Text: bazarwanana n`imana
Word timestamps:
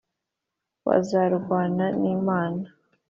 bazarwanana 0.85 1.85
n`imana 1.99 2.65